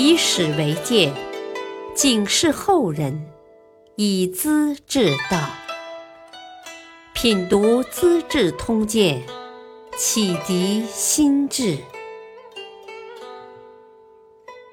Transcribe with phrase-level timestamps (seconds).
[0.00, 1.12] 以史为鉴，
[1.92, 3.28] 警示后人，
[3.96, 5.50] 以资治道。
[7.12, 9.20] 品读《资治通鉴》，
[9.96, 11.78] 启迪心智。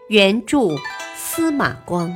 [0.10, 0.60] 原著
[1.16, 2.16] 司马光，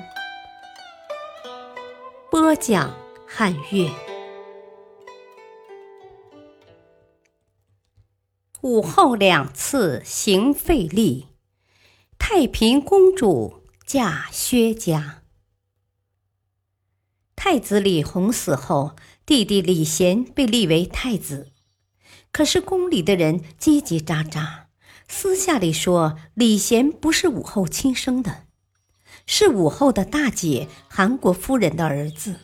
[2.30, 2.96] 播讲
[3.26, 3.90] 汉乐。
[8.62, 11.26] 武后两次行废立。
[12.32, 15.24] 太平公主嫁薛家。
[17.36, 21.52] 太子李弘死后，弟弟李贤被立为太子。
[22.32, 24.66] 可是宫里的人叽叽喳喳，
[25.08, 28.44] 私下里说李贤不是武后亲生的，
[29.26, 32.42] 是武后的大姐韩国夫人的儿子。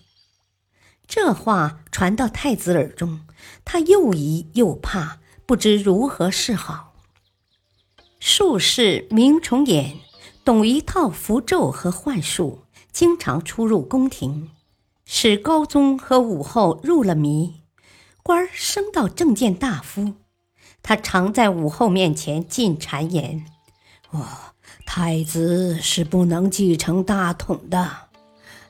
[1.05, 3.27] 这话传到太子耳中，
[3.63, 6.94] 他又疑又怕，不知如何是好。
[8.19, 9.91] 术士明崇俨
[10.43, 12.59] 懂一套符咒和幻术，
[12.91, 14.49] 经常出入宫廷，
[15.05, 17.61] 使高宗和武后入了迷，
[18.23, 20.13] 官儿升到正谏大夫。
[20.81, 23.45] 他常在武后面前进谗言
[24.11, 24.25] ：“哦，
[24.85, 27.89] 太子是不能继承大统的。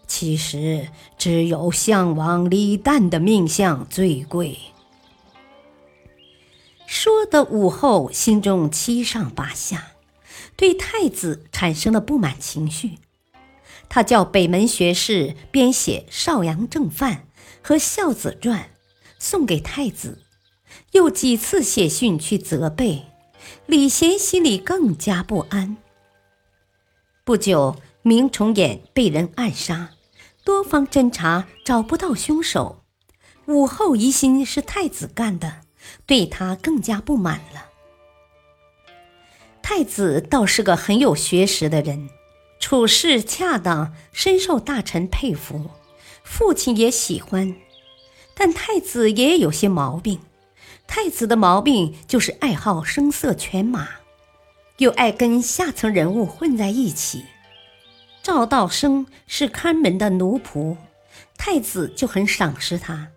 [0.07, 4.57] 其实只有项王李旦的命相最贵。”
[6.87, 9.91] 说的武后心中七上八下，
[10.55, 12.99] 对太子产生了不满情绪。
[13.89, 17.13] 他叫北门学士编写《少阳正范》
[17.61, 18.59] 和《孝子传》，
[19.19, 20.23] 送给太子，
[20.91, 23.05] 又几次写信去责备。
[23.67, 25.77] 李贤心里更加不安。
[27.23, 29.91] 不久，明崇俨被人暗杀，
[30.43, 32.83] 多方侦查找不到凶手。
[33.47, 35.64] 武后疑心是太子干的。
[36.05, 37.69] 对他更加不满了。
[39.61, 42.09] 太子倒是个很有学识的人，
[42.59, 45.71] 处事恰当，深受大臣佩服，
[46.23, 47.55] 父亲也喜欢。
[48.35, 50.19] 但太子也有些毛病，
[50.85, 53.87] 太子的毛病就是爱好声色犬马，
[54.77, 57.25] 又爱跟下层人物混在一起。
[58.21, 60.75] 赵道生是看门的奴仆，
[61.37, 63.07] 太子就很赏识他，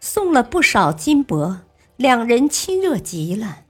[0.00, 1.58] 送了不少金帛。
[1.98, 3.64] 两人亲热极了，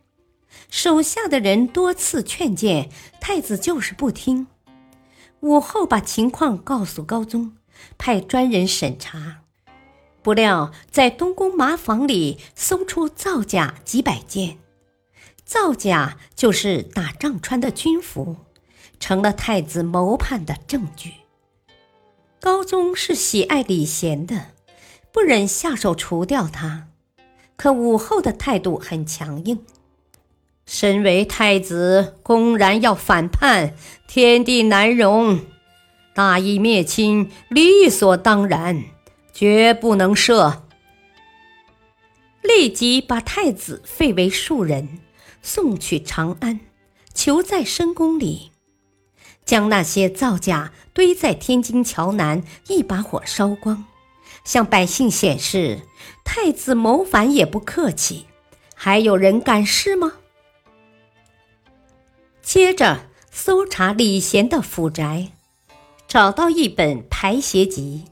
[0.68, 2.90] 手下的人多次劝谏，
[3.22, 4.48] 太子就是不听。
[5.40, 7.56] 武后把情况告诉高宗，
[7.96, 9.38] 派专人审查，
[10.20, 14.58] 不料在东宫麻房里搜出造假几百件，
[15.46, 18.36] 造假就是打仗穿的军服，
[19.00, 21.14] 成了太子谋叛的证据。
[22.38, 24.48] 高宗是喜爱李贤的，
[25.10, 26.87] 不忍下手除掉他。
[27.58, 29.58] 可武后的态度很强硬，
[30.64, 33.74] 身为太子，公然要反叛，
[34.06, 35.40] 天地难容，
[36.14, 38.84] 大义灭亲，理所当然，
[39.32, 40.60] 绝不能赦。
[42.42, 45.00] 立即把太子废为庶人，
[45.42, 46.60] 送去长安，
[47.12, 48.52] 囚在深宫里，
[49.44, 53.84] 将那些造假堆在天津桥南，一把火烧光。
[54.44, 55.80] 向百姓显示，
[56.24, 58.26] 太子谋反也不客气，
[58.74, 60.14] 还有人敢试吗？
[62.42, 65.32] 接着搜查李贤的府宅，
[66.06, 68.04] 找到一本《排邪集》。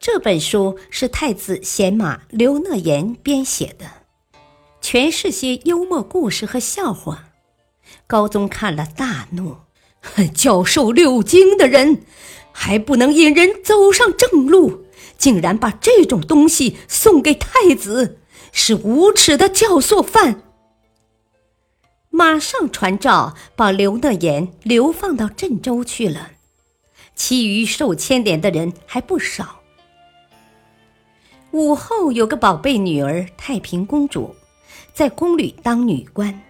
[0.00, 3.86] 这本书是太子贤马刘讷言编写的，
[4.80, 7.30] 全是些幽默故事和笑话。
[8.06, 9.56] 高宗看了大怒：
[10.34, 12.02] 教授六经的人，
[12.52, 14.83] 还不能引人走上正路？
[15.16, 18.18] 竟然把这种东西送给太子，
[18.52, 20.42] 是无耻的教唆犯。
[22.10, 26.30] 马上传诏把刘讷言流放到镇州去了，
[27.16, 29.60] 其余受牵连的人还不少。
[31.50, 34.34] 武后有个宝贝女儿太平公主，
[34.92, 36.42] 在宫里当女官。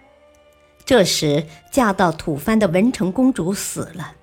[0.83, 4.13] 这时嫁到吐蕃的文成公主死了，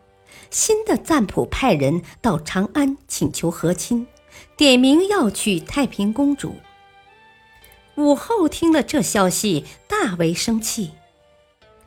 [0.51, 4.07] 新的赞普派人到长安请求和亲。
[4.63, 6.55] 点名要娶太平公主。
[7.97, 10.93] 武后听了这消息，大为生气。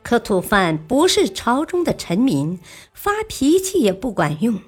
[0.02, 2.60] 可吐蕃不是朝中的臣民，
[2.92, 4.60] 发脾气也不管用。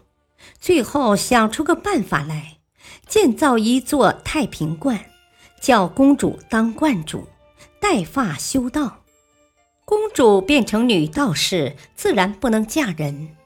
[0.58, 2.56] 最后想出个办法来，
[3.06, 4.98] 建造一座太平观，
[5.60, 7.28] 叫公主当观主，
[7.78, 9.00] 带发修道。
[9.84, 13.36] 公主变成女道士，自然不能嫁人。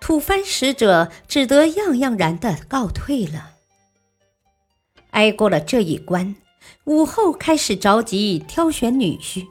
[0.00, 3.52] 吐蕃使者只得样样然的告退了。
[5.16, 6.36] 挨过了这一关，
[6.84, 9.46] 武后开始着急挑选女婿。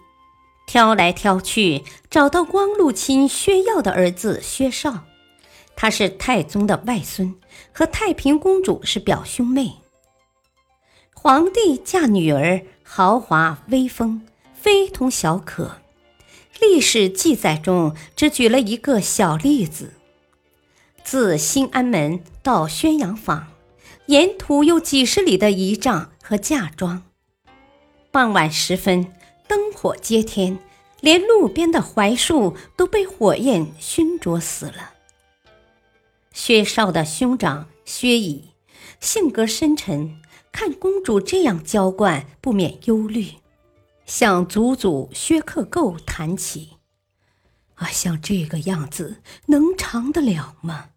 [0.67, 5.05] 挑来挑去，找到光禄卿薛耀的儿子薛绍，
[5.75, 7.35] 他是太宗的外孙，
[7.71, 9.73] 和太平公主是表兄妹。
[11.13, 14.21] 皇帝嫁女儿，豪华威风，
[14.53, 15.77] 非同小可。
[16.61, 19.93] 历史记载中只举了一个小例子：
[21.03, 23.47] 自新安门到宣阳坊，
[24.07, 27.03] 沿途有几十里的仪仗和嫁妆。
[28.11, 29.11] 傍晚时分，
[29.47, 30.59] 灯火接天，
[31.01, 34.93] 连路边的槐树都被火焰熏灼死了。
[36.31, 38.51] 薛绍的兄长薛乙，
[38.99, 43.31] 性格深沉，看公主这样娇惯，不免忧虑，
[44.05, 46.77] 向祖祖薛克构谈起
[47.75, 50.89] ：“啊，像这个样子，能长得了吗？”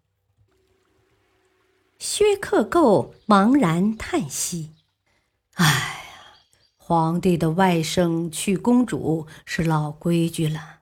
[1.99, 4.71] 薛克构茫然叹息
[5.55, 5.97] ：“唉。”
[6.77, 10.79] 皇帝的外甥娶公主是老规矩了，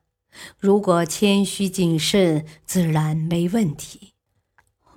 [0.57, 4.13] 如果谦虚谨慎，自然没问题。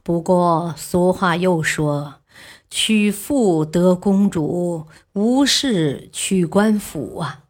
[0.05, 2.20] 不过俗话又说
[2.70, 7.46] ：“娶妇得公主，无事娶官府啊。”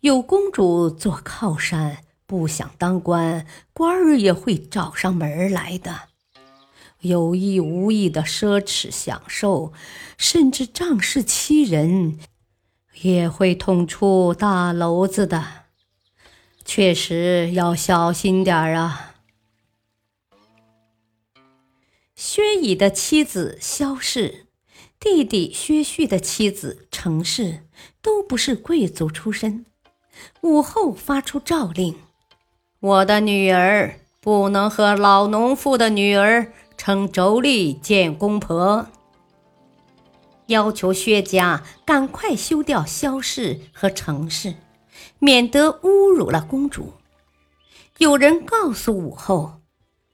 [0.00, 6.11] 有公主做靠山，不想当官，官儿也会找上门来的。
[7.02, 9.72] 有意无意的奢侈享受，
[10.18, 12.18] 甚至仗势欺人。
[13.02, 15.44] 也会捅出大娄子的，
[16.64, 19.14] 确实要小心点儿啊。
[22.14, 24.46] 薛乙的妻子萧氏，
[25.00, 27.66] 弟弟薛旭的妻子程氏，
[28.00, 29.66] 都不是贵族出身。
[30.42, 31.96] 武后发出诏令：
[32.78, 36.52] 我的女儿不能和老农妇的女儿
[36.84, 38.88] 称妯娌见公婆。
[40.46, 44.56] 要求薛家赶快休掉萧氏和程氏，
[45.20, 46.94] 免得侮辱了公主。
[47.98, 49.60] 有人告诉武后：“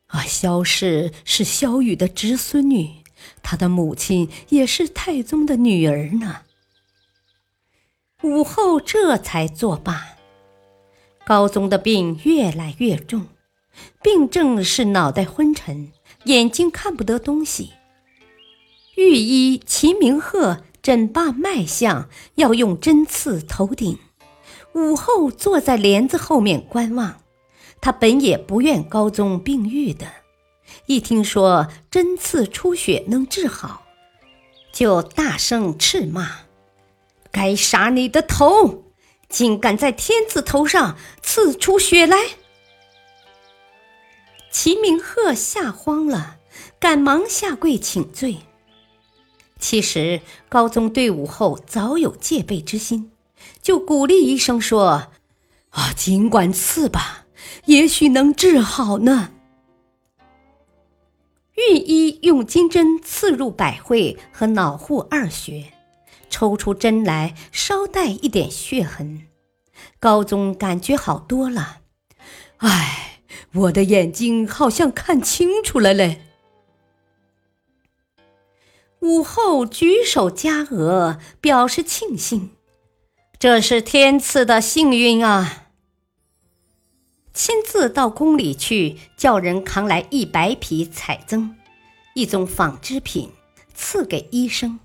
[0.08, 3.02] 啊，萧氏是萧雨的侄孙女，
[3.42, 6.42] 她的母亲也是太宗的女儿呢。”
[8.22, 10.06] 武后这才作罢。
[11.24, 13.24] 高宗的病越来越重，
[14.02, 15.92] 病症是脑袋昏沉，
[16.24, 17.72] 眼睛看不得东西。
[18.96, 23.98] 御医秦明鹤诊罢脉象，要用针刺头顶。
[24.74, 27.20] 武后坐在帘子后面观望。
[27.80, 30.06] 她本也不愿高宗病愈的，
[30.86, 33.84] 一听说针刺出血能治好，
[34.72, 36.40] 就大声斥骂
[37.30, 38.84] ：“该杀你的头！
[39.28, 42.16] 竟敢在天子头上刺出血来！”
[44.60, 46.38] 齐明鹤吓慌了，
[46.80, 48.38] 赶忙下跪请罪。
[49.56, 53.12] 其实高宗对武后早有戒备之心，
[53.62, 55.10] 就鼓励医生说
[55.70, 57.26] ：“啊，尽管刺吧，
[57.66, 59.30] 也许能治好呢。”
[61.54, 65.72] 御医用金针刺入百会和脑户二穴，
[66.28, 69.28] 抽出针来，稍带一点血痕。
[70.00, 71.78] 高宗感觉好多了。
[72.56, 73.07] 唉，
[73.54, 76.22] 我的眼睛好像看清楚了嘞。
[79.00, 82.50] 武后举手加额，表示庆幸，
[83.38, 85.68] 这是天赐的幸运啊！
[87.32, 91.54] 亲自到宫里去，叫人扛来一百匹彩缯，
[92.14, 93.30] 一种纺织品，
[93.72, 94.80] 赐给医生。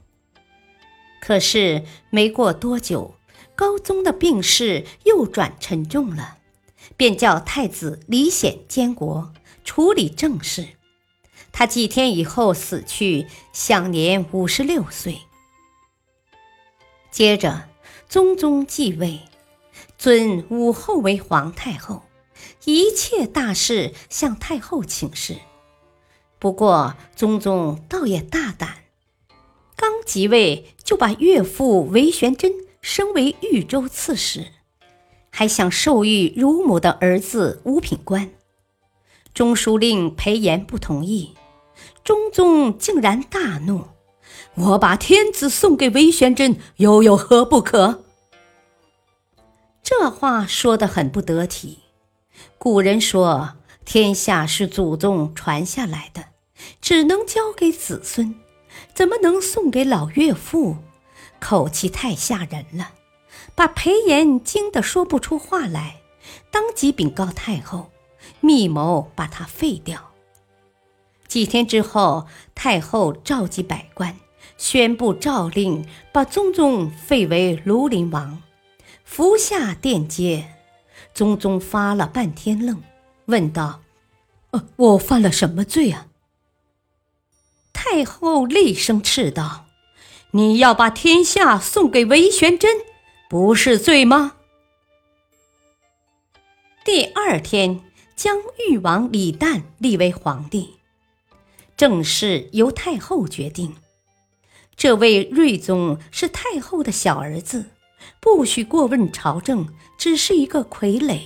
[1.20, 3.16] 可是没过多久，
[3.56, 6.38] 高宗的病势又转沉重了，
[6.98, 10.68] 便叫太子李显监国，处理政事。
[11.52, 15.20] 他几天以后死去，享年五十六岁。
[17.12, 17.70] 接着，
[18.10, 19.20] 宗宗继位，
[19.98, 22.04] 尊武后为皇太后，
[22.66, 25.38] 一切大事向太后请示。
[26.40, 28.86] 不过，宗宗倒也大胆，
[29.76, 34.48] 刚即位就把岳父韦玄贞升为豫州刺史，
[35.36, 38.30] 还想授予乳母的儿子五品官。
[39.34, 41.34] 中书令裴炎不同意。
[42.04, 43.88] 中宗竟然大怒
[44.54, 48.04] ：“我把天子送给韦玄贞，又有何不可？”
[49.82, 51.80] 这话说得很不得体。
[52.60, 56.26] 古人说：“天下是祖宗传下来的，
[56.80, 58.36] 只能交给子孙，
[58.94, 60.78] 怎么能送给老岳父？”
[61.42, 62.92] 口气太吓人了，
[63.56, 66.02] 把裴炎惊得说不出话来，
[66.52, 67.92] 当即禀告太后，
[68.40, 70.12] 密谋把他废掉。
[71.28, 74.18] 几天之后，太后召集百官，
[74.58, 78.42] 宣布诏令，把宗宗废为庐陵王，
[79.04, 80.50] 伏下殿阶。
[81.14, 82.82] 宗宗发了半天愣，
[83.26, 83.82] 问道
[84.52, 86.08] ：“呃，我犯了什么罪啊？”
[87.72, 89.66] 太后厉声斥道
[90.32, 92.78] ：“你要把天下送给韦玄真，
[93.30, 94.36] 不是罪吗？”
[96.86, 97.82] 第二天，
[98.16, 98.38] 将
[98.68, 100.76] 誉王李旦立为皇帝，
[101.78, 103.76] 政事由太后决定。
[104.76, 107.66] 这位睿宗是太后的小儿子，
[108.20, 111.22] 不许过问朝政，只是一个傀儡。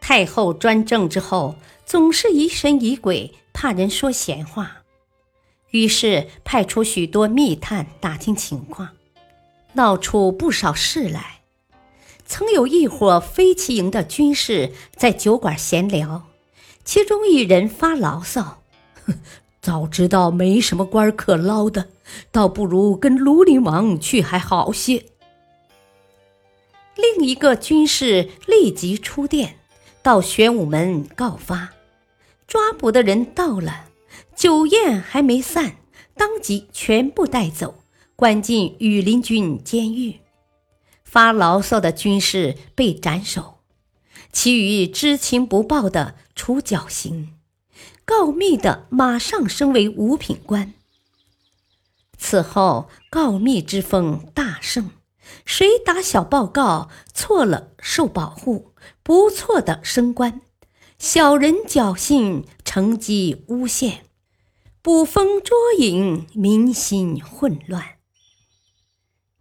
[0.00, 4.78] 太后专政之后，总是疑神疑鬼，怕人说闲话，
[5.70, 8.88] 于是派出许多密探打听情况，
[9.74, 11.40] 闹出不少事来。
[12.26, 16.22] 曾有一伙飞骑营的军士在酒馆闲聊，
[16.84, 18.62] 其中一人发牢骚。
[19.04, 19.20] 哼
[19.60, 21.88] 早知道没什么官可捞的，
[22.32, 25.04] 倒不如跟庐陵王去还好些。
[26.96, 29.58] 另一个军士立即出殿，
[30.02, 31.72] 到玄武门告发，
[32.46, 33.86] 抓捕的人到了，
[34.34, 35.76] 酒宴还没散，
[36.14, 37.74] 当即全部带走，
[38.20, 40.20] 关进羽林军监狱。
[41.04, 43.60] 发牢骚的军士被斩首，
[44.30, 47.32] 其余知情不报的处绞刑。
[48.04, 50.74] 告密的马上升为五品官。
[52.18, 54.90] 此后，告密之风大盛，
[55.46, 60.42] 谁打小报告错了受保护，不错的升官；
[60.98, 64.04] 小人侥幸，乘机诬陷，
[64.82, 67.99] 捕风捉影，民心混乱。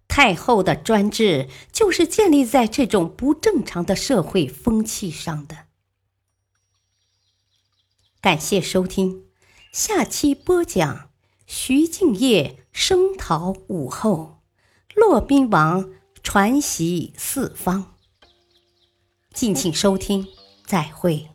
[0.09, 5.67] 太后的专制就是建立在这种不正常的社会风气上的。
[8.19, 9.23] 感谢收听，
[9.71, 11.09] 下期播讲
[11.45, 14.41] 徐敬业声讨武后，
[14.93, 17.95] 骆宾王传习四方。
[19.33, 20.27] 敬请收听，
[20.65, 21.29] 再会。